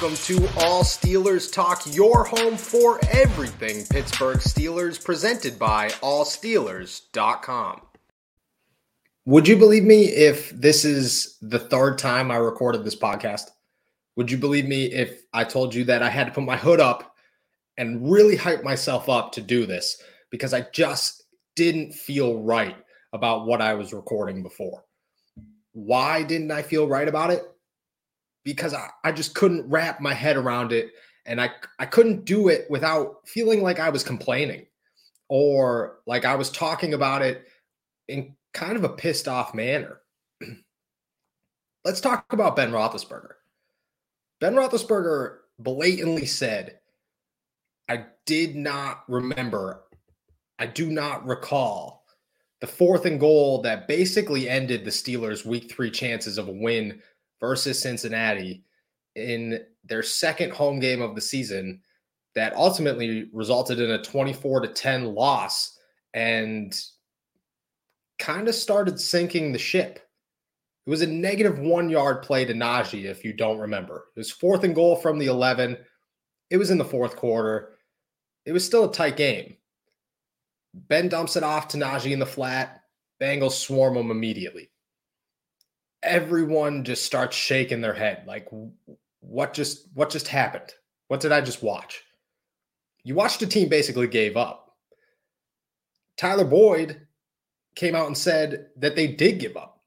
welcome 0.00 0.16
to 0.16 0.36
All 0.60 0.82
Steelers 0.82 1.52
Talk, 1.52 1.82
your 1.94 2.24
home 2.24 2.56
for 2.56 2.98
everything 3.10 3.84
Pittsburgh 3.84 4.38
Steelers, 4.38 5.02
presented 5.02 5.58
by 5.58 5.88
allsteelers.com. 5.88 7.82
Would 9.26 9.46
you 9.46 9.56
believe 9.56 9.84
me 9.84 10.04
if 10.04 10.48
this 10.50 10.86
is 10.86 11.36
the 11.42 11.58
third 11.58 11.98
time 11.98 12.30
I 12.30 12.36
recorded 12.36 12.82
this 12.82 12.96
podcast? 12.96 13.50
Would 14.16 14.30
you 14.30 14.38
believe 14.38 14.66
me 14.66 14.86
if 14.86 15.22
I 15.34 15.44
told 15.44 15.74
you 15.74 15.84
that 15.84 16.02
I 16.02 16.08
had 16.08 16.28
to 16.28 16.32
put 16.32 16.44
my 16.44 16.56
hood 16.56 16.80
up 16.80 17.14
and 17.76 18.10
really 18.10 18.36
hype 18.36 18.64
myself 18.64 19.10
up 19.10 19.32
to 19.32 19.42
do 19.42 19.66
this 19.66 20.02
because 20.30 20.54
I 20.54 20.62
just 20.72 21.24
didn't 21.56 21.92
feel 21.92 22.40
right 22.40 22.76
about 23.12 23.44
what 23.44 23.60
I 23.60 23.74
was 23.74 23.92
recording 23.92 24.42
before? 24.42 24.82
Why 25.72 26.22
didn't 26.22 26.52
I 26.52 26.62
feel 26.62 26.88
right 26.88 27.08
about 27.08 27.32
it? 27.32 27.42
Because 28.44 28.74
I, 28.74 28.88
I 29.04 29.12
just 29.12 29.34
couldn't 29.34 29.68
wrap 29.68 30.00
my 30.00 30.14
head 30.14 30.36
around 30.36 30.72
it 30.72 30.92
and 31.26 31.40
I 31.40 31.50
I 31.78 31.86
couldn't 31.86 32.24
do 32.24 32.48
it 32.48 32.66
without 32.70 33.28
feeling 33.28 33.62
like 33.62 33.78
I 33.78 33.90
was 33.90 34.02
complaining 34.02 34.66
or 35.28 35.98
like 36.06 36.24
I 36.24 36.34
was 36.34 36.50
talking 36.50 36.94
about 36.94 37.22
it 37.22 37.46
in 38.08 38.34
kind 38.52 38.76
of 38.76 38.84
a 38.84 38.88
pissed 38.88 39.28
off 39.28 39.54
manner. 39.54 40.00
Let's 41.84 42.00
talk 42.00 42.32
about 42.32 42.56
Ben 42.56 42.72
Roethlisberger. 42.72 43.34
Ben 44.40 44.54
Roethlisberger 44.54 45.38
blatantly 45.58 46.26
said, 46.26 46.78
I 47.88 48.06
did 48.26 48.56
not 48.56 49.04
remember, 49.08 49.82
I 50.58 50.66
do 50.66 50.90
not 50.90 51.26
recall 51.26 52.04
the 52.60 52.66
fourth 52.66 53.06
and 53.06 53.18
goal 53.18 53.62
that 53.62 53.88
basically 53.88 54.48
ended 54.48 54.84
the 54.84 54.90
Steelers' 54.90 55.46
week 55.46 55.70
three 55.70 55.90
chances 55.90 56.38
of 56.38 56.48
a 56.48 56.52
win 56.52 57.00
versus 57.40 57.80
Cincinnati 57.80 58.62
in 59.16 59.60
their 59.84 60.02
second 60.02 60.52
home 60.52 60.78
game 60.78 61.02
of 61.02 61.14
the 61.14 61.20
season 61.20 61.80
that 62.34 62.54
ultimately 62.54 63.28
resulted 63.32 63.80
in 63.80 63.90
a 63.90 64.02
24 64.02 64.60
to 64.60 64.68
10 64.68 65.14
loss 65.14 65.78
and 66.14 66.78
kind 68.18 68.48
of 68.48 68.54
started 68.54 69.00
sinking 69.00 69.52
the 69.52 69.58
ship. 69.58 69.98
It 70.86 70.90
was 70.90 71.02
a 71.02 71.06
negative 71.06 71.58
one 71.58 71.90
yard 71.90 72.22
play 72.22 72.44
to 72.44 72.54
Najee, 72.54 73.04
if 73.04 73.24
you 73.24 73.32
don't 73.32 73.58
remember. 73.58 74.06
It 74.14 74.20
was 74.20 74.30
fourth 74.30 74.64
and 74.64 74.74
goal 74.74 74.96
from 74.96 75.18
the 75.18 75.26
11. 75.26 75.76
It 76.50 76.56
was 76.56 76.70
in 76.70 76.78
the 76.78 76.84
fourth 76.84 77.16
quarter. 77.16 77.76
It 78.44 78.52
was 78.52 78.64
still 78.64 78.88
a 78.88 78.92
tight 78.92 79.16
game. 79.16 79.56
Ben 80.72 81.08
dumps 81.08 81.36
it 81.36 81.42
off 81.42 81.68
to 81.68 81.78
Najee 81.78 82.12
in 82.12 82.18
the 82.18 82.26
flat. 82.26 82.82
Bengals 83.20 83.52
swarm 83.52 83.96
him 83.96 84.10
immediately 84.10 84.70
everyone 86.02 86.84
just 86.84 87.04
starts 87.04 87.36
shaking 87.36 87.80
their 87.80 87.94
head 87.94 88.24
like 88.26 88.48
what 89.20 89.52
just 89.52 89.88
what 89.94 90.10
just 90.10 90.28
happened? 90.28 90.72
What 91.08 91.20
did 91.20 91.32
i 91.32 91.40
just 91.40 91.62
watch? 91.62 92.02
You 93.04 93.14
watched 93.14 93.42
a 93.42 93.46
team 93.46 93.68
basically 93.68 94.06
gave 94.06 94.36
up. 94.36 94.76
Tyler 96.16 96.44
boyd 96.44 97.06
came 97.74 97.94
out 97.94 98.06
and 98.06 98.16
said 98.16 98.68
that 98.76 98.96
they 98.96 99.06
did 99.06 99.38
give 99.40 99.56
up. 99.56 99.82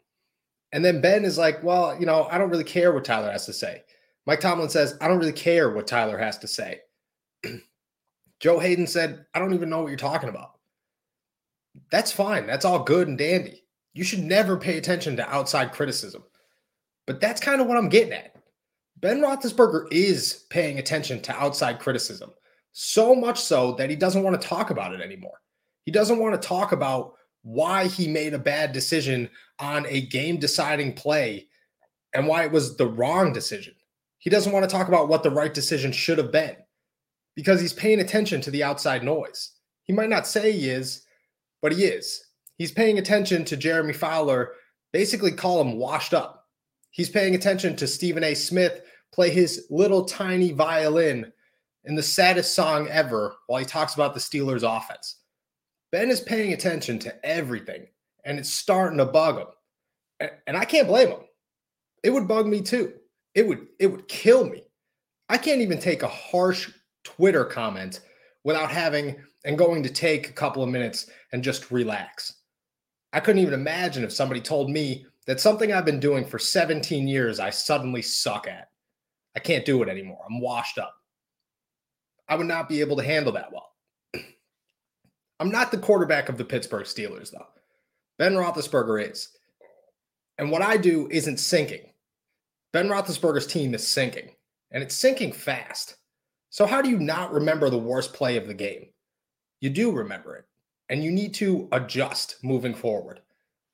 And 0.71 0.83
then 0.83 1.01
ben 1.01 1.25
is 1.25 1.37
like 1.37 1.63
well 1.63 1.99
you 1.99 2.05
know 2.05 2.27
i 2.31 2.37
don't 2.37 2.49
really 2.49 2.63
care 2.63 2.93
what 2.93 3.05
tyler 3.05 3.31
has 3.31 3.45
to 3.47 3.53
say. 3.53 3.83
Mike 4.25 4.39
tomlin 4.39 4.69
says 4.69 4.97
i 5.01 5.07
don't 5.07 5.19
really 5.19 5.31
care 5.31 5.71
what 5.71 5.87
tyler 5.87 6.17
has 6.17 6.37
to 6.39 6.47
say. 6.47 6.79
Joe 8.39 8.59
Haden 8.59 8.87
said 8.87 9.25
i 9.33 9.39
don't 9.39 9.53
even 9.53 9.69
know 9.69 9.81
what 9.81 9.89
you're 9.89 9.97
talking 9.97 10.29
about. 10.29 10.51
That's 11.89 12.11
fine. 12.11 12.45
That's 12.45 12.65
all 12.65 12.83
good 12.83 13.07
and 13.07 13.17
dandy 13.17 13.62
you 13.93 14.03
should 14.03 14.23
never 14.23 14.57
pay 14.57 14.77
attention 14.77 15.15
to 15.17 15.33
outside 15.33 15.71
criticism. 15.71 16.23
But 17.05 17.19
that's 17.19 17.41
kind 17.41 17.61
of 17.61 17.67
what 17.67 17.77
I'm 17.77 17.89
getting 17.89 18.13
at. 18.13 18.35
Ben 18.97 19.19
Roethlisberger 19.19 19.91
is 19.91 20.45
paying 20.49 20.79
attention 20.79 21.21
to 21.21 21.35
outside 21.35 21.79
criticism, 21.79 22.31
so 22.71 23.13
much 23.13 23.39
so 23.39 23.73
that 23.73 23.89
he 23.89 23.95
doesn't 23.95 24.23
want 24.23 24.39
to 24.39 24.47
talk 24.47 24.69
about 24.69 24.93
it 24.93 25.01
anymore. 25.01 25.41
He 25.85 25.91
doesn't 25.91 26.19
want 26.19 26.41
to 26.41 26.47
talk 26.47 26.71
about 26.71 27.13
why 27.41 27.87
he 27.87 28.07
made 28.07 28.33
a 28.33 28.39
bad 28.39 28.71
decision 28.71 29.29
on 29.59 29.85
a 29.87 30.01
game 30.07 30.37
deciding 30.37 30.93
play 30.93 31.47
and 32.13 32.25
why 32.27 32.45
it 32.45 32.51
was 32.51 32.77
the 32.77 32.87
wrong 32.87 33.33
decision. 33.33 33.75
He 34.19 34.29
doesn't 34.29 34.53
want 34.53 34.63
to 34.63 34.73
talk 34.73 34.87
about 34.87 35.09
what 35.09 35.23
the 35.23 35.31
right 35.31 35.53
decision 35.53 35.91
should 35.91 36.17
have 36.17 36.31
been 36.31 36.55
because 37.35 37.59
he's 37.59 37.73
paying 37.73 37.99
attention 37.99 38.39
to 38.41 38.51
the 38.51 38.63
outside 38.63 39.03
noise. 39.03 39.51
He 39.83 39.91
might 39.91 40.09
not 40.09 40.27
say 40.27 40.53
he 40.53 40.69
is, 40.69 41.05
but 41.61 41.73
he 41.73 41.83
is. 41.83 42.23
He's 42.57 42.71
paying 42.71 42.99
attention 42.99 43.45
to 43.45 43.57
Jeremy 43.57 43.93
Fowler 43.93 44.53
basically 44.93 45.31
call 45.31 45.59
him 45.59 45.77
washed 45.77 46.13
up. 46.13 46.47
He's 46.91 47.09
paying 47.09 47.35
attention 47.35 47.75
to 47.75 47.87
Stephen 47.87 48.23
A. 48.23 48.35
Smith 48.35 48.83
play 49.11 49.31
his 49.31 49.65
little 49.69 50.05
tiny 50.05 50.51
violin 50.51 51.33
in 51.85 51.95
the 51.95 52.03
saddest 52.03 52.55
song 52.55 52.87
ever 52.87 53.35
while 53.47 53.59
he 53.59 53.65
talks 53.65 53.95
about 53.95 54.13
the 54.13 54.19
Steelers' 54.19 54.63
offense. 54.63 55.17
Ben 55.91 56.09
is 56.09 56.21
paying 56.21 56.53
attention 56.53 56.99
to 56.99 57.25
everything, 57.25 57.87
and 58.23 58.39
it's 58.39 58.53
starting 58.53 58.99
to 58.99 59.05
bug 59.05 59.39
him. 59.39 60.29
And 60.47 60.55
I 60.55 60.63
can't 60.63 60.87
blame 60.87 61.09
him. 61.09 61.19
It 62.03 62.11
would 62.11 62.27
bug 62.27 62.47
me 62.47 62.61
too. 62.61 62.93
It 63.35 63.47
would 63.47 63.67
it 63.79 63.87
would 63.87 64.07
kill 64.07 64.45
me. 64.47 64.63
I 65.29 65.37
can't 65.37 65.61
even 65.61 65.79
take 65.79 66.03
a 66.03 66.07
harsh 66.07 66.71
Twitter 67.03 67.43
comment 67.43 68.01
without 68.43 68.71
having 68.71 69.15
and 69.45 69.57
going 69.57 69.83
to 69.83 69.89
take 69.89 70.29
a 70.29 70.33
couple 70.33 70.63
of 70.63 70.69
minutes 70.69 71.09
and 71.31 71.43
just 71.43 71.71
relax. 71.71 72.42
I 73.13 73.19
couldn't 73.19 73.43
even 73.43 73.53
imagine 73.53 74.03
if 74.03 74.11
somebody 74.11 74.41
told 74.41 74.71
me 74.71 75.05
that 75.27 75.39
something 75.39 75.71
I've 75.71 75.85
been 75.85 75.99
doing 75.99 76.25
for 76.25 76.39
17 76.39 77.07
years, 77.07 77.39
I 77.39 77.51
suddenly 77.51 78.01
suck 78.01 78.47
at. 78.47 78.69
I 79.35 79.39
can't 79.39 79.65
do 79.65 79.83
it 79.83 79.89
anymore. 79.89 80.19
I'm 80.27 80.41
washed 80.41 80.79
up. 80.79 80.95
I 82.27 82.35
would 82.35 82.47
not 82.47 82.67
be 82.67 82.81
able 82.81 82.97
to 82.97 83.03
handle 83.03 83.31
that 83.33 83.51
well. 83.51 83.71
I'm 85.39 85.51
not 85.51 85.71
the 85.71 85.77
quarterback 85.77 86.27
of 86.27 86.37
the 86.37 86.45
Pittsburgh 86.45 86.85
Steelers, 86.85 87.31
though. 87.31 87.47
Ben 88.17 88.33
Roethlisberger 88.33 89.11
is. 89.11 89.29
And 90.39 90.49
what 90.49 90.63
I 90.63 90.77
do 90.77 91.07
isn't 91.11 91.37
sinking. 91.37 91.91
Ben 92.71 92.87
Roethlisberger's 92.87 93.45
team 93.45 93.75
is 93.75 93.87
sinking, 93.87 94.31
and 94.71 94.81
it's 94.81 94.95
sinking 94.95 95.33
fast. 95.33 95.95
So, 96.49 96.65
how 96.65 96.81
do 96.81 96.89
you 96.89 96.99
not 96.99 97.31
remember 97.31 97.69
the 97.69 97.77
worst 97.77 98.13
play 98.13 98.37
of 98.37 98.47
the 98.47 98.53
game? 98.53 98.87
You 99.61 99.69
do 99.69 99.91
remember 99.91 100.35
it 100.35 100.45
and 100.93 101.03
you 101.03 101.09
need 101.09 101.33
to 101.33 101.67
adjust 101.71 102.37
moving 102.43 102.75
forward. 102.75 103.19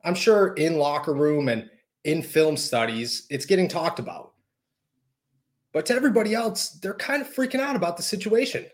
I'm 0.05 0.15
sure 0.15 0.53
in 0.53 0.77
locker 0.77 1.13
room 1.13 1.49
and 1.49 1.69
in 2.05 2.21
film 2.23 2.55
studies, 2.55 3.27
it's 3.29 3.45
getting 3.45 3.67
talked 3.67 3.99
about. 3.99 4.31
But 5.73 5.85
to 5.87 5.93
everybody 5.93 6.33
else, 6.33 6.69
they're 6.69 6.93
kind 6.93 7.21
of 7.21 7.27
freaking 7.27 7.59
out 7.59 7.75
about 7.75 7.97
the 7.97 8.03
situation, 8.03 8.67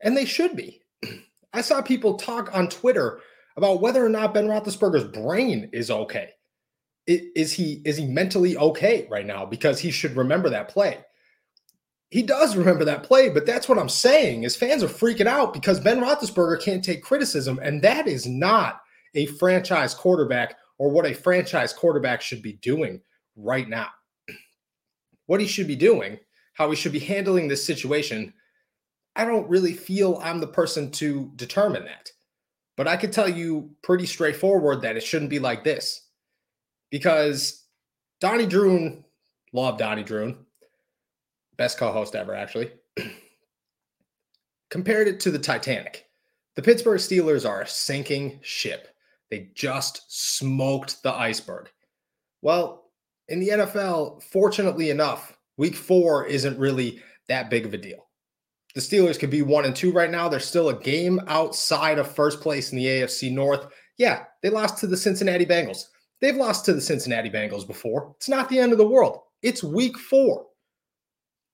and 0.00 0.16
they 0.16 0.24
should 0.24 0.56
be. 0.56 0.82
I 1.52 1.60
saw 1.60 1.80
people 1.80 2.14
talk 2.14 2.52
on 2.52 2.68
Twitter 2.68 3.20
about 3.56 3.80
whether 3.80 4.04
or 4.04 4.08
not 4.08 4.34
Ben 4.34 4.48
Roethlisberger's 4.48 5.04
brain 5.04 5.70
is 5.72 5.88
okay. 5.88 6.30
Is 7.06 7.52
he 7.52 7.82
is 7.84 7.96
he 7.96 8.06
mentally 8.06 8.56
okay 8.56 9.06
right 9.12 9.26
now? 9.26 9.46
Because 9.46 9.78
he 9.78 9.92
should 9.92 10.16
remember 10.16 10.50
that 10.50 10.68
play 10.68 11.04
he 12.12 12.22
does 12.22 12.56
remember 12.56 12.84
that 12.84 13.04
play, 13.04 13.30
but 13.30 13.46
that's 13.46 13.70
what 13.70 13.78
I'm 13.78 13.88
saying 13.88 14.42
is 14.42 14.54
fans 14.54 14.82
are 14.82 14.86
freaking 14.86 15.26
out 15.26 15.54
because 15.54 15.80
Ben 15.80 15.98
Roethlisberger 15.98 16.60
can't 16.60 16.84
take 16.84 17.02
criticism, 17.02 17.58
and 17.62 17.80
that 17.80 18.06
is 18.06 18.26
not 18.26 18.82
a 19.14 19.24
franchise 19.24 19.94
quarterback 19.94 20.58
or 20.76 20.90
what 20.90 21.06
a 21.06 21.14
franchise 21.14 21.72
quarterback 21.72 22.20
should 22.20 22.42
be 22.42 22.52
doing 22.52 23.00
right 23.34 23.66
now. 23.66 23.88
What 25.26 25.40
he 25.40 25.46
should 25.46 25.66
be 25.66 25.76
doing, 25.76 26.18
how 26.52 26.68
he 26.68 26.76
should 26.76 26.92
be 26.92 26.98
handling 26.98 27.48
this 27.48 27.64
situation, 27.64 28.34
I 29.16 29.24
don't 29.24 29.48
really 29.48 29.72
feel 29.72 30.20
I'm 30.22 30.40
the 30.40 30.46
person 30.46 30.90
to 30.92 31.32
determine 31.36 31.86
that. 31.86 32.10
But 32.76 32.88
I 32.88 32.98
could 32.98 33.12
tell 33.12 33.28
you 33.28 33.70
pretty 33.82 34.04
straightforward 34.04 34.82
that 34.82 34.98
it 34.98 35.02
shouldn't 35.02 35.30
be 35.30 35.38
like 35.38 35.64
this 35.64 36.08
because 36.90 37.64
Donnie 38.20 38.46
Druin, 38.46 39.02
love 39.54 39.78
Donnie 39.78 40.04
Druin, 40.04 40.36
best 41.62 41.78
co-host 41.78 42.16
ever, 42.16 42.34
actually, 42.34 42.72
compared 44.68 45.06
it 45.06 45.20
to 45.20 45.30
the 45.30 45.38
Titanic. 45.38 46.06
The 46.56 46.62
Pittsburgh 46.62 46.98
Steelers 46.98 47.48
are 47.48 47.62
a 47.62 47.68
sinking 47.68 48.40
ship. 48.42 48.88
They 49.30 49.50
just 49.54 50.02
smoked 50.08 51.04
the 51.04 51.14
iceberg. 51.14 51.70
Well, 52.42 52.90
in 53.28 53.38
the 53.38 53.50
NFL, 53.50 54.24
fortunately 54.24 54.90
enough, 54.90 55.38
week 55.56 55.76
four 55.76 56.26
isn't 56.26 56.58
really 56.58 57.00
that 57.28 57.48
big 57.48 57.64
of 57.64 57.74
a 57.74 57.78
deal. 57.78 58.08
The 58.74 58.80
Steelers 58.80 59.16
could 59.16 59.30
be 59.30 59.42
one 59.42 59.64
and 59.64 59.76
two 59.76 59.92
right 59.92 60.10
now. 60.10 60.28
They're 60.28 60.40
still 60.40 60.70
a 60.70 60.80
game 60.80 61.20
outside 61.28 62.00
of 62.00 62.12
first 62.12 62.40
place 62.40 62.72
in 62.72 62.78
the 62.78 62.86
AFC 62.86 63.30
North. 63.30 63.68
Yeah, 63.98 64.24
they 64.42 64.50
lost 64.50 64.78
to 64.78 64.88
the 64.88 64.96
Cincinnati 64.96 65.46
Bengals. 65.46 65.84
They've 66.20 66.34
lost 66.34 66.64
to 66.64 66.72
the 66.72 66.80
Cincinnati 66.80 67.30
Bengals 67.30 67.64
before. 67.64 68.12
It's 68.16 68.28
not 68.28 68.48
the 68.48 68.58
end 68.58 68.72
of 68.72 68.78
the 68.78 68.88
world. 68.88 69.20
It's 69.42 69.62
week 69.62 69.96
four. 69.96 70.46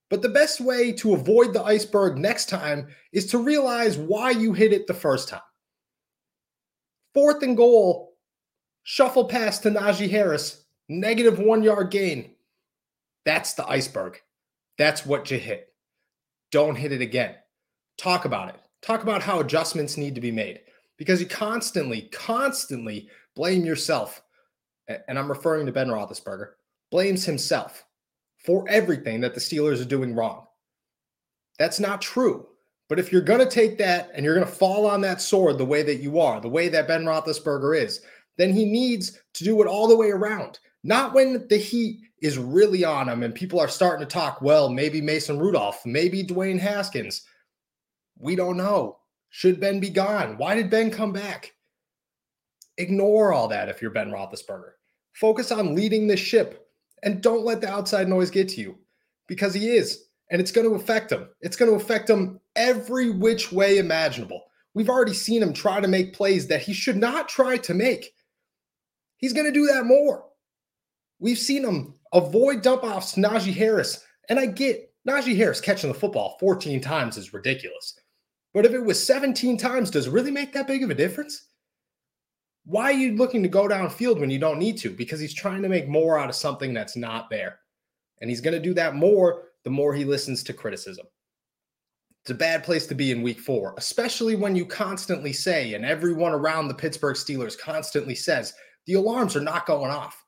But 0.09 0.21
the 0.23 0.29
best 0.29 0.59
way 0.59 0.91
to 0.93 1.13
avoid 1.13 1.53
the 1.53 1.63
iceberg 1.63 2.17
next 2.17 2.49
time 2.49 2.87
is 3.11 3.27
to 3.27 3.37
realize 3.37 3.97
why 3.97 4.31
you 4.31 4.53
hit 4.53 4.73
it 4.73 4.87
the 4.87 4.93
first 4.93 5.29
time. 5.29 5.41
Fourth 7.13 7.43
and 7.43 7.55
goal, 7.55 8.15
shuffle 8.83 9.25
pass 9.25 9.59
to 9.59 9.69
Najee 9.69 10.09
Harris, 10.09 10.65
negative 10.87 11.39
one 11.39 11.63
yard 11.63 11.91
gain. 11.91 12.35
That's 13.25 13.53
the 13.53 13.67
iceberg. 13.67 14.19
That's 14.77 15.05
what 15.05 15.29
you 15.29 15.37
hit. 15.37 15.73
Don't 16.51 16.75
hit 16.75 16.91
it 16.91 17.01
again. 17.01 17.35
Talk 17.97 18.25
about 18.25 18.49
it. 18.49 18.59
Talk 18.81 19.03
about 19.03 19.21
how 19.21 19.39
adjustments 19.39 19.97
need 19.97 20.15
to 20.15 20.21
be 20.21 20.31
made 20.31 20.61
because 20.97 21.19
you 21.19 21.27
constantly, 21.27 22.03
constantly 22.11 23.09
blame 23.35 23.65
yourself. 23.65 24.23
And 24.87 25.19
I'm 25.19 25.29
referring 25.29 25.67
to 25.67 25.71
Ben 25.71 25.89
Roethlisberger, 25.89 26.51
blames 26.89 27.25
himself 27.25 27.85
for 28.49 28.65
everything 28.67 29.21
that 29.21 29.35
the 29.35 29.39
Steelers 29.39 29.79
are 29.79 29.85
doing 29.85 30.15
wrong. 30.15 30.47
That's 31.59 31.79
not 31.79 32.01
true. 32.01 32.47
But 32.87 32.97
if 32.97 33.11
you're 33.11 33.21
going 33.21 33.41
to 33.41 33.45
take 33.45 33.77
that 33.77 34.09
and 34.15 34.25
you're 34.25 34.33
going 34.33 34.47
to 34.47 34.51
fall 34.51 34.87
on 34.87 35.01
that 35.01 35.21
sword 35.21 35.59
the 35.59 35.65
way 35.65 35.83
that 35.83 35.97
you 35.97 36.19
are, 36.19 36.41
the 36.41 36.49
way 36.49 36.67
that 36.67 36.87
Ben 36.87 37.03
Roethlisberger 37.03 37.79
is, 37.79 38.01
then 38.39 38.51
he 38.51 38.65
needs 38.65 39.19
to 39.35 39.43
do 39.43 39.61
it 39.61 39.67
all 39.67 39.87
the 39.87 39.95
way 39.95 40.09
around. 40.09 40.57
Not 40.83 41.13
when 41.13 41.47
the 41.47 41.57
heat 41.57 41.99
is 42.23 42.39
really 42.39 42.83
on 42.83 43.07
him 43.07 43.21
and 43.21 43.35
people 43.35 43.59
are 43.59 43.67
starting 43.67 44.03
to 44.03 44.11
talk, 44.11 44.41
well, 44.41 44.67
maybe 44.67 44.99
Mason 44.99 45.37
Rudolph, 45.37 45.85
maybe 45.85 46.23
Dwayne 46.23 46.59
Haskins. 46.59 47.21
We 48.17 48.35
don't 48.35 48.57
know. 48.57 48.97
Should 49.29 49.59
Ben 49.59 49.79
be 49.79 49.91
gone? 49.91 50.39
Why 50.39 50.55
did 50.55 50.71
Ben 50.71 50.89
come 50.89 51.13
back? 51.13 51.53
Ignore 52.79 53.31
all 53.31 53.47
that 53.49 53.69
if 53.69 53.79
you're 53.79 53.91
Ben 53.91 54.09
Roethlisberger. 54.09 54.71
Focus 55.13 55.51
on 55.51 55.75
leading 55.75 56.07
the 56.07 56.17
ship 56.17 56.65
and 57.03 57.21
don't 57.21 57.45
let 57.45 57.61
the 57.61 57.69
outside 57.69 58.07
noise 58.07 58.29
get 58.29 58.49
to 58.49 58.61
you 58.61 58.77
because 59.27 59.53
he 59.53 59.69
is, 59.69 60.05
and 60.31 60.41
it's 60.41 60.51
going 60.51 60.67
to 60.67 60.75
affect 60.75 61.11
him. 61.11 61.29
It's 61.41 61.55
going 61.55 61.71
to 61.71 61.77
affect 61.77 62.09
him 62.09 62.39
every 62.55 63.09
which 63.09 63.51
way 63.51 63.77
imaginable. 63.77 64.43
We've 64.73 64.89
already 64.89 65.13
seen 65.13 65.41
him 65.41 65.53
try 65.53 65.79
to 65.79 65.87
make 65.87 66.13
plays 66.13 66.47
that 66.47 66.61
he 66.61 66.73
should 66.73 66.97
not 66.97 67.29
try 67.29 67.57
to 67.57 67.73
make. 67.73 68.13
He's 69.17 69.33
going 69.33 69.45
to 69.45 69.51
do 69.51 69.67
that 69.67 69.85
more. 69.85 70.25
We've 71.19 71.37
seen 71.37 71.65
him 71.65 71.95
avoid 72.13 72.61
dump 72.61 72.83
offs 72.83 73.15
Najee 73.15 73.53
Harris. 73.53 74.05
And 74.29 74.39
I 74.39 74.45
get 74.45 74.93
Najee 75.07 75.35
Harris 75.35 75.59
catching 75.59 75.91
the 75.91 75.97
football 75.97 76.37
14 76.39 76.79
times 76.81 77.17
is 77.17 77.33
ridiculous. 77.33 77.99
But 78.53 78.65
if 78.65 78.73
it 78.73 78.83
was 78.83 79.03
17 79.05 79.57
times, 79.57 79.91
does 79.91 80.07
it 80.07 80.11
really 80.11 80.31
make 80.31 80.53
that 80.53 80.67
big 80.67 80.83
of 80.83 80.89
a 80.89 80.95
difference? 80.95 81.48
Why 82.69 82.83
are 82.83 82.91
you 82.91 83.15
looking 83.15 83.41
to 83.41 83.49
go 83.49 83.67
downfield 83.67 84.19
when 84.19 84.29
you 84.29 84.37
don't 84.37 84.59
need 84.59 84.77
to? 84.77 84.91
Because 84.91 85.19
he's 85.19 85.33
trying 85.33 85.63
to 85.63 85.69
make 85.69 85.87
more 85.87 86.19
out 86.19 86.29
of 86.29 86.35
something 86.35 86.71
that's 86.71 86.95
not 86.95 87.27
there. 87.27 87.57
And 88.21 88.29
he's 88.29 88.41
going 88.41 88.53
to 88.53 88.59
do 88.61 88.75
that 88.75 88.93
more 88.93 89.45
the 89.63 89.71
more 89.71 89.91
he 89.91 90.05
listens 90.05 90.43
to 90.43 90.53
criticism. 90.53 91.07
It's 92.21 92.29
a 92.29 92.35
bad 92.35 92.63
place 92.63 92.85
to 92.85 92.93
be 92.93 93.09
in 93.09 93.23
week 93.23 93.39
four, 93.39 93.73
especially 93.79 94.35
when 94.35 94.55
you 94.55 94.67
constantly 94.67 95.33
say, 95.33 95.73
and 95.73 95.83
everyone 95.83 96.31
around 96.31 96.67
the 96.67 96.75
Pittsburgh 96.75 97.15
Steelers 97.15 97.57
constantly 97.57 98.13
says, 98.13 98.53
the 98.85 98.93
alarms 98.93 99.35
are 99.35 99.41
not 99.41 99.65
going 99.65 99.89
off. 99.89 100.23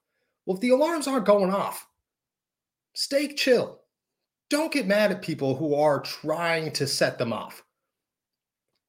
Well, 0.48 0.56
if 0.56 0.62
the 0.62 0.70
alarms 0.72 1.08
aren't 1.08 1.26
going 1.28 1.54
off, 1.54 1.86
stay 2.96 3.36
chill. 3.36 3.82
Don't 4.50 4.74
get 4.74 4.88
mad 4.88 5.12
at 5.12 5.22
people 5.22 5.56
who 5.56 5.76
are 5.76 6.02
trying 6.02 6.72
to 6.72 6.88
set 6.88 7.20
them 7.20 7.34
off. 7.34 7.62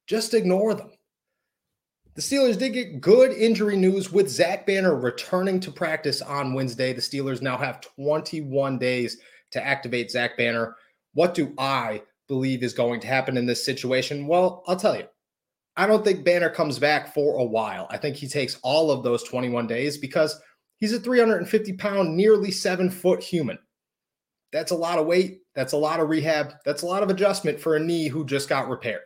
Just 0.07 0.33
ignore 0.33 0.73
them. 0.73 0.89
The 2.15 2.21
Steelers 2.21 2.59
did 2.59 2.73
get 2.73 3.01
good 3.01 3.31
injury 3.31 3.75
news 3.75 4.11
with 4.11 4.29
Zach 4.29 4.67
Banner 4.67 4.95
returning 4.95 5.59
to 5.61 5.71
practice 5.71 6.21
on 6.21 6.53
Wednesday. 6.53 6.93
The 6.93 7.01
Steelers 7.01 7.41
now 7.41 7.57
have 7.57 7.81
21 7.81 8.77
days 8.77 9.17
to 9.49 9.65
activate 9.65 10.11
Zach 10.11 10.37
Banner. 10.37 10.75
What 11.15 11.33
do 11.33 11.55
I 11.57 12.03
believe 12.27 12.61
is 12.61 12.73
going 12.73 12.99
to 12.99 13.07
happen 13.07 13.35
in 13.35 13.47
this 13.47 13.65
situation? 13.65 14.27
Well, 14.27 14.63
I'll 14.67 14.75
tell 14.75 14.95
you. 14.95 15.07
I 15.75 15.87
don't 15.87 16.05
think 16.05 16.23
Banner 16.23 16.51
comes 16.51 16.77
back 16.77 17.15
for 17.15 17.39
a 17.39 17.43
while. 17.43 17.87
I 17.89 17.97
think 17.97 18.15
he 18.15 18.27
takes 18.27 18.59
all 18.61 18.91
of 18.91 19.01
those 19.01 19.23
21 19.23 19.65
days 19.65 19.97
because 19.97 20.39
he's 20.77 20.93
a 20.93 20.99
350 20.99 21.73
pound, 21.73 22.15
nearly 22.15 22.51
seven 22.51 22.91
foot 22.91 23.23
human. 23.23 23.57
That's 24.51 24.71
a 24.71 24.75
lot 24.75 24.99
of 24.99 25.07
weight. 25.07 25.39
That's 25.55 25.73
a 25.73 25.77
lot 25.77 25.99
of 25.99 26.09
rehab. 26.09 26.53
That's 26.63 26.83
a 26.83 26.87
lot 26.87 27.01
of 27.01 27.09
adjustment 27.09 27.59
for 27.59 27.75
a 27.75 27.79
knee 27.79 28.07
who 28.07 28.23
just 28.23 28.49
got 28.49 28.69
repaired. 28.69 29.01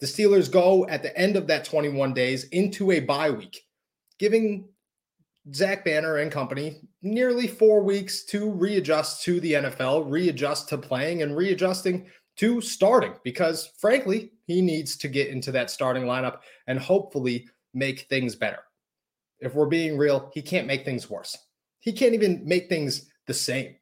The 0.00 0.06
Steelers 0.06 0.50
go 0.50 0.86
at 0.88 1.02
the 1.02 1.16
end 1.18 1.36
of 1.36 1.46
that 1.48 1.64
21 1.64 2.14
days 2.14 2.44
into 2.44 2.92
a 2.92 3.00
bye 3.00 3.30
week, 3.30 3.62
giving 4.18 4.68
Zach 5.52 5.84
Banner 5.84 6.18
and 6.18 6.30
company 6.30 6.80
nearly 7.02 7.48
four 7.48 7.82
weeks 7.82 8.24
to 8.26 8.50
readjust 8.50 9.24
to 9.24 9.40
the 9.40 9.54
NFL, 9.54 10.10
readjust 10.10 10.68
to 10.68 10.78
playing, 10.78 11.22
and 11.22 11.36
readjusting 11.36 12.06
to 12.36 12.60
starting 12.60 13.14
because, 13.24 13.72
frankly, 13.78 14.32
he 14.46 14.62
needs 14.62 14.96
to 14.98 15.08
get 15.08 15.28
into 15.28 15.50
that 15.52 15.70
starting 15.70 16.04
lineup 16.04 16.38
and 16.68 16.78
hopefully 16.78 17.48
make 17.74 18.02
things 18.08 18.36
better. 18.36 18.60
If 19.40 19.54
we're 19.54 19.66
being 19.66 19.96
real, 19.96 20.30
he 20.32 20.42
can't 20.42 20.66
make 20.66 20.84
things 20.84 21.10
worse. 21.10 21.36
He 21.80 21.92
can't 21.92 22.14
even 22.14 22.42
make 22.44 22.68
things 22.68 23.10
the 23.26 23.34
same. 23.34 23.74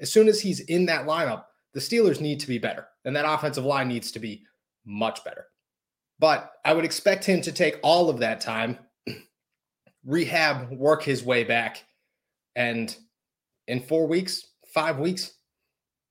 As 0.00 0.12
soon 0.12 0.28
as 0.28 0.40
he's 0.40 0.60
in 0.60 0.86
that 0.86 1.06
lineup, 1.06 1.44
the 1.74 1.80
Steelers 1.80 2.20
need 2.20 2.40
to 2.40 2.48
be 2.48 2.58
better, 2.58 2.86
and 3.04 3.14
that 3.14 3.28
offensive 3.28 3.64
line 3.64 3.88
needs 3.88 4.10
to 4.12 4.18
be 4.18 4.44
much 4.84 5.22
better. 5.24 5.46
But 6.20 6.52
I 6.66 6.74
would 6.74 6.84
expect 6.84 7.24
him 7.24 7.40
to 7.40 7.50
take 7.50 7.80
all 7.82 8.10
of 8.10 8.18
that 8.18 8.42
time, 8.42 8.78
rehab, 10.04 10.70
work 10.70 11.02
his 11.02 11.24
way 11.24 11.44
back. 11.44 11.82
And 12.54 12.94
in 13.66 13.80
four 13.80 14.06
weeks, 14.06 14.46
five 14.74 14.98
weeks, 14.98 15.32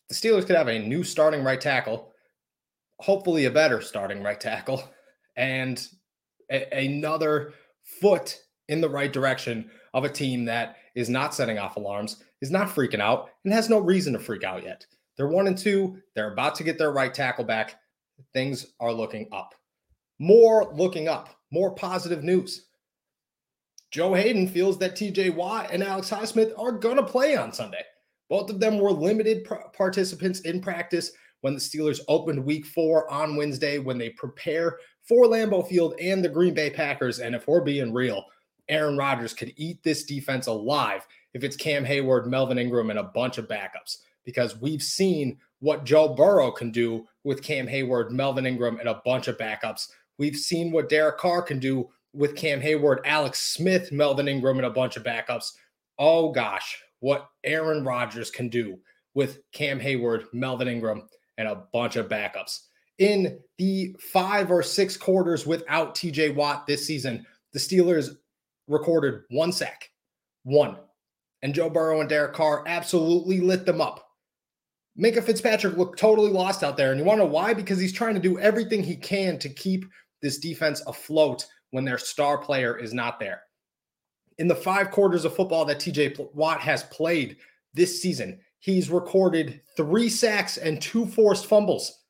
the 0.09 0.15
Steelers 0.15 0.47
could 0.47 0.55
have 0.55 0.67
a 0.67 0.79
new 0.79 1.03
starting 1.03 1.43
right 1.43 1.61
tackle, 1.61 2.11
hopefully 2.99 3.45
a 3.45 3.51
better 3.51 3.81
starting 3.81 4.23
right 4.23 4.39
tackle, 4.39 4.83
and 5.37 5.87
a- 6.51 6.85
another 6.85 7.53
foot 8.01 8.39
in 8.67 8.81
the 8.81 8.89
right 8.89 9.13
direction 9.13 9.69
of 9.93 10.05
a 10.05 10.09
team 10.09 10.45
that 10.45 10.77
is 10.95 11.07
not 11.07 11.35
setting 11.35 11.59
off 11.59 11.75
alarms, 11.75 12.23
is 12.41 12.49
not 12.49 12.67
freaking 12.67 12.99
out, 12.99 13.29
and 13.45 13.53
has 13.53 13.69
no 13.69 13.77
reason 13.77 14.13
to 14.13 14.19
freak 14.19 14.43
out 14.43 14.63
yet. 14.63 14.87
They're 15.17 15.27
one 15.27 15.45
and 15.45 15.57
two. 15.57 16.01
They're 16.15 16.33
about 16.33 16.55
to 16.55 16.63
get 16.63 16.79
their 16.79 16.91
right 16.91 17.13
tackle 17.13 17.45
back. 17.45 17.75
Things 18.33 18.73
are 18.79 18.91
looking 18.91 19.27
up 19.31 19.53
more 20.19 20.71
looking 20.73 21.07
up, 21.07 21.29
more 21.51 21.73
positive 21.73 22.23
news. 22.23 22.67
Joe 23.91 24.13
Haden 24.13 24.47
feels 24.47 24.77
that 24.77 24.95
TJ 24.95 25.33
Watt 25.33 25.71
and 25.71 25.81
Alex 25.81 26.09
Highsmith 26.09 26.51
are 26.59 26.71
going 26.71 26.97
to 26.97 27.03
play 27.03 27.35
on 27.35 27.51
Sunday. 27.51 27.83
Both 28.29 28.51
of 28.51 28.59
them 28.59 28.77
were 28.77 28.91
limited 28.91 29.47
participants 29.73 30.41
in 30.41 30.61
practice 30.61 31.11
when 31.41 31.55
the 31.55 31.59
Steelers 31.59 31.99
opened 32.07 32.45
week 32.45 32.65
four 32.65 33.09
on 33.11 33.35
Wednesday 33.35 33.79
when 33.79 33.97
they 33.97 34.11
prepare 34.11 34.77
for 35.01 35.25
Lambeau 35.25 35.67
Field 35.67 35.95
and 35.99 36.23
the 36.23 36.29
Green 36.29 36.53
Bay 36.53 36.69
Packers. 36.69 37.19
And 37.19 37.33
if 37.33 37.47
we're 37.47 37.61
being 37.61 37.91
real, 37.91 38.25
Aaron 38.67 38.97
Rodgers 38.97 39.33
could 39.33 39.53
eat 39.55 39.81
this 39.81 40.03
defense 40.03 40.45
alive 40.45 41.07
if 41.33 41.43
it's 41.43 41.55
Cam 41.55 41.83
Hayward, 41.83 42.27
Melvin 42.27 42.59
Ingram, 42.59 42.91
and 42.91 42.99
a 42.99 43.03
bunch 43.03 43.39
of 43.39 43.47
backups 43.47 43.97
because 44.25 44.61
we've 44.61 44.83
seen 44.83 45.37
what 45.59 45.85
Joe 45.85 46.09
Burrow 46.09 46.51
can 46.51 46.71
do 46.71 47.07
with 47.23 47.41
Cam 47.41 47.65
Hayward, 47.65 48.11
Melvin 48.11 48.45
Ingram, 48.45 48.79
and 48.79 48.89
a 48.89 49.01
bunch 49.03 49.27
of 49.27 49.37
backups 49.37 49.87
We've 50.19 50.35
seen 50.35 50.71
what 50.71 50.89
Derek 50.89 51.17
Carr 51.17 51.41
can 51.41 51.59
do 51.59 51.89
with 52.13 52.35
Cam 52.35 52.59
Hayward, 52.59 52.99
Alex 53.05 53.39
Smith, 53.41 53.91
Melvin 53.91 54.27
Ingram, 54.27 54.57
and 54.57 54.67
a 54.67 54.71
bunch 54.71 54.97
of 54.97 55.03
backups. 55.03 55.53
Oh 55.97 56.31
gosh, 56.31 56.77
what 56.99 57.29
Aaron 57.43 57.83
Rodgers 57.83 58.29
can 58.29 58.49
do 58.49 58.77
with 59.13 59.39
Cam 59.53 59.79
Hayward, 59.79 60.25
Melvin 60.33 60.67
Ingram, 60.67 61.07
and 61.37 61.47
a 61.47 61.63
bunch 61.73 61.95
of 61.95 62.09
backups. 62.09 62.65
In 62.99 63.39
the 63.57 63.95
five 64.11 64.51
or 64.51 64.61
six 64.61 64.97
quarters 64.97 65.47
without 65.47 65.95
TJ 65.95 66.35
Watt 66.35 66.67
this 66.67 66.85
season, 66.85 67.25
the 67.53 67.59
Steelers 67.59 68.09
recorded 68.67 69.21
one 69.29 69.53
sack, 69.53 69.89
one. 70.43 70.75
And 71.41 71.55
Joe 71.55 71.69
Burrow 71.69 72.01
and 72.01 72.09
Derek 72.09 72.33
Carr 72.33 72.63
absolutely 72.67 73.39
lit 73.39 73.65
them 73.65 73.79
up. 73.79 74.05
Minkah 74.99 75.23
Fitzpatrick 75.23 75.77
looked 75.77 75.97
totally 75.97 76.29
lost 76.29 76.61
out 76.61 76.75
there. 76.75 76.91
And 76.91 76.99
you 76.99 77.05
want 77.05 77.19
to 77.19 77.23
know 77.23 77.31
why? 77.31 77.53
Because 77.53 77.79
he's 77.79 77.93
trying 77.93 78.15
to 78.15 78.19
do 78.19 78.37
everything 78.37 78.83
he 78.83 78.97
can 78.97 79.39
to 79.39 79.47
keep 79.47 79.85
this 80.21 80.37
defense 80.37 80.81
afloat 80.87 81.45
when 81.71 81.85
their 81.85 81.97
star 81.97 82.37
player 82.37 82.77
is 82.77 82.93
not 82.93 83.19
there. 83.19 83.43
In 84.37 84.47
the 84.47 84.55
five 84.55 84.91
quarters 84.91 85.25
of 85.25 85.35
football 85.35 85.65
that 85.65 85.79
TJ 85.79 86.33
Watt 86.33 86.61
has 86.61 86.83
played 86.83 87.37
this 87.73 88.01
season, 88.01 88.39
he's 88.59 88.89
recorded 88.89 89.61
three 89.75 90.09
sacks 90.09 90.57
and 90.57 90.81
two 90.81 91.05
forced 91.05 91.45
fumbles. 91.45 92.03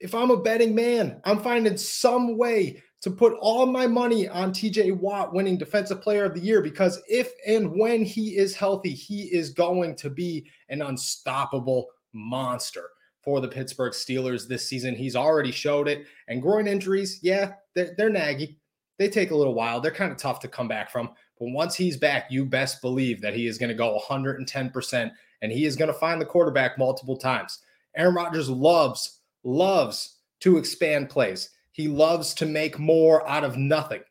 If 0.00 0.14
I'm 0.14 0.30
a 0.30 0.36
betting 0.36 0.74
man, 0.74 1.20
I'm 1.24 1.40
finding 1.40 1.76
some 1.76 2.36
way 2.36 2.82
to 3.02 3.10
put 3.10 3.34
all 3.40 3.66
my 3.66 3.86
money 3.86 4.28
on 4.28 4.50
TJ 4.50 4.96
Watt 4.98 5.34
winning 5.34 5.58
Defensive 5.58 6.00
Player 6.00 6.24
of 6.24 6.34
the 6.34 6.40
Year 6.40 6.62
because 6.62 7.02
if 7.06 7.32
and 7.46 7.78
when 7.78 8.02
he 8.02 8.36
is 8.36 8.56
healthy, 8.56 8.92
he 8.92 9.24
is 9.24 9.50
going 9.50 9.94
to 9.96 10.08
be 10.08 10.46
an 10.70 10.80
unstoppable 10.80 11.88
monster 12.14 12.88
for 13.24 13.40
the 13.40 13.48
Pittsburgh 13.48 13.92
Steelers 13.92 14.46
this 14.46 14.68
season. 14.68 14.94
He's 14.94 15.16
already 15.16 15.50
showed 15.50 15.88
it. 15.88 16.06
And 16.28 16.42
groin 16.42 16.66
injuries, 16.66 17.20
yeah, 17.22 17.54
they're, 17.74 17.94
they're 17.96 18.10
naggy. 18.10 18.56
They 18.98 19.08
take 19.08 19.30
a 19.30 19.36
little 19.36 19.54
while. 19.54 19.80
They're 19.80 19.90
kind 19.90 20.12
of 20.12 20.18
tough 20.18 20.40
to 20.40 20.48
come 20.48 20.68
back 20.68 20.90
from. 20.90 21.10
But 21.38 21.50
once 21.50 21.74
he's 21.74 21.96
back, 21.96 22.30
you 22.30 22.44
best 22.44 22.80
believe 22.80 23.20
that 23.20 23.34
he 23.34 23.46
is 23.46 23.58
going 23.58 23.70
to 23.70 23.74
go 23.74 24.00
110% 24.08 25.10
and 25.42 25.52
he 25.52 25.64
is 25.64 25.76
going 25.76 25.92
to 25.92 25.98
find 25.98 26.20
the 26.20 26.26
quarterback 26.26 26.78
multiple 26.78 27.16
times. 27.16 27.60
Aaron 27.96 28.14
Rodgers 28.14 28.48
loves, 28.48 29.20
loves 29.42 30.18
to 30.40 30.58
expand 30.58 31.08
plays. 31.08 31.50
He 31.72 31.88
loves 31.88 32.34
to 32.34 32.46
make 32.46 32.78
more 32.78 33.28
out 33.28 33.44
of 33.44 33.56
nothing. 33.56 34.02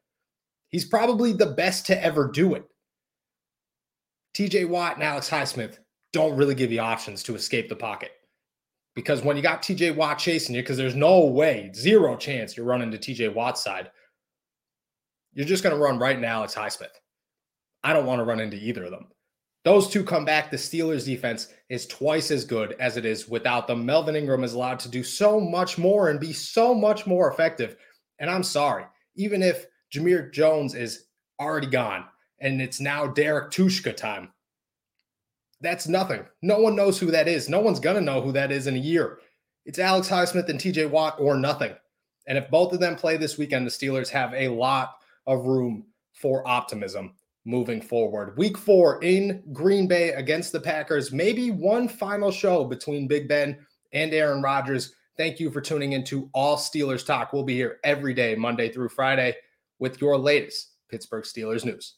He's 0.70 0.86
probably 0.86 1.34
the 1.34 1.48
best 1.48 1.86
to 1.88 2.04
ever 2.04 2.30
do 2.30 2.56
it. 2.56 2.66
TJ 4.36 4.68
Watt 4.68 4.96
and 4.96 5.04
Alex 5.04 5.30
Highsmith 5.30 5.78
don't 6.12 6.36
really 6.36 6.56
give 6.56 6.72
you 6.72 6.80
options 6.80 7.24
to 7.24 7.36
escape 7.36 7.70
the 7.70 7.76
pocket. 7.76 8.12
Because 8.96 9.24
when 9.24 9.36
you 9.36 9.44
got 9.44 9.64
TJ 9.64 9.96
Watt 9.96 10.20
chasing 10.20 10.56
you, 10.56 10.62
because 10.62 10.78
there's 10.78 10.96
no 10.96 11.26
way, 11.26 11.72
zero 11.74 12.16
chance 12.16 12.56
you're 12.56 12.66
running 12.66 12.92
to 12.92 12.98
TJ 12.98 13.34
Watt's 13.34 13.64
side, 13.64 13.90
you're 15.34 15.48
just 15.48 15.64
going 15.64 15.76
to 15.76 15.82
run 15.82 15.98
right 15.98 16.20
now. 16.20 16.44
It's 16.44 16.54
Highsmith. 16.54 16.94
I 17.84 17.92
don't 17.94 18.06
want 18.06 18.20
to 18.20 18.26
run 18.26 18.40
into 18.40 18.58
either 18.58 18.84
of 18.84 18.92
them. 18.92 19.08
Those 19.66 19.90
two 19.90 20.04
come 20.04 20.26
back. 20.26 20.52
The 20.52 20.58
Steelers 20.58 21.06
defense 21.06 21.48
is 21.70 21.88
twice 21.88 22.32
as 22.32 22.44
good 22.46 22.76
as 22.80 22.98
it 22.98 23.06
is 23.06 23.30
without 23.30 23.66
them. 23.66 23.86
Melvin 23.86 24.16
Ingram 24.16 24.44
is 24.44 24.54
allowed 24.54 24.80
to 24.80 24.90
do 24.90 25.04
so 25.04 25.40
much 25.40 25.78
more 25.78 26.10
and 26.10 26.20
be 26.20 26.34
so 26.34 26.76
much 26.76 27.08
more 27.08 27.32
effective. 27.32 27.78
And 28.20 28.30
I'm 28.30 28.44
sorry, 28.44 28.86
even 29.16 29.42
if 29.42 29.66
Jamir 29.94 30.32
Jones 30.32 30.76
is 30.76 31.06
already 31.40 31.68
gone 31.68 32.06
and 32.40 32.62
it's 32.62 32.82
now 32.82 33.08
Derek 33.08 33.52
Tuszka 33.52 33.96
time, 33.96 34.33
that's 35.64 35.88
nothing. 35.88 36.26
No 36.42 36.60
one 36.60 36.76
knows 36.76 37.00
who 37.00 37.10
that 37.12 37.28
is. 37.28 37.50
No 37.50 37.62
one's 37.62 37.80
going 37.80 37.96
to 37.96 38.02
know 38.02 38.22
who 38.22 38.34
that 38.34 38.52
is 38.52 38.68
in 38.68 38.76
a 38.76 38.80
year. 38.80 39.20
It's 39.66 39.80
Alex 39.80 40.10
Highsmith 40.10 40.50
and 40.50 40.60
TJ 40.60 40.90
Watt 40.90 41.16
or 41.20 41.38
nothing. 41.38 41.74
And 42.28 42.38
if 42.38 42.50
both 42.52 42.74
of 42.74 42.80
them 42.80 42.96
play 42.96 43.18
this 43.18 43.38
weekend, 43.38 43.66
the 43.66 43.72
Steelers 43.72 44.10
have 44.10 44.34
a 44.34 44.50
lot 44.50 44.96
of 45.26 45.46
room 45.46 45.86
for 46.14 46.46
optimism 46.48 47.14
moving 47.46 47.82
forward. 47.82 48.38
Week 48.38 48.58
four 48.58 49.02
in 49.04 49.42
Green 49.52 49.88
Bay 49.88 50.10
against 50.10 50.52
the 50.52 50.60
Packers. 50.60 51.12
Maybe 51.12 51.50
one 51.50 51.88
final 51.88 52.32
show 52.32 52.66
between 52.66 53.08
Big 53.08 53.28
Ben 53.28 53.58
and 53.94 54.14
Aaron 54.14 54.42
Rodgers. 54.42 54.94
Thank 55.18 55.40
you 55.40 55.50
for 55.50 55.62
tuning 55.62 55.94
into 55.94 56.30
All 56.34 56.58
Steelers 56.58 57.06
Talk. 57.06 57.34
We'll 57.34 57.44
be 57.44 57.56
here 57.56 57.80
every 57.84 58.14
day, 58.14 58.36
Monday 58.36 58.72
through 58.72 58.90
Friday, 58.90 59.36
with 59.80 60.02
your 60.02 60.18
latest 60.18 60.72
Pittsburgh 60.90 61.24
Steelers 61.24 61.66
news. 61.66 61.96